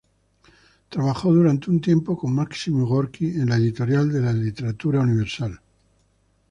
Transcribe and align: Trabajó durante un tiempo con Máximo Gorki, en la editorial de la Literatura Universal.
Trabajó 0.89 1.31
durante 1.31 1.69
un 1.69 1.79
tiempo 1.79 2.17
con 2.17 2.33
Máximo 2.33 2.87
Gorki, 2.87 3.25
en 3.39 3.49
la 3.49 3.57
editorial 3.57 4.11
de 4.11 4.21
la 4.21 4.33
Literatura 4.33 4.99
Universal. 5.01 5.61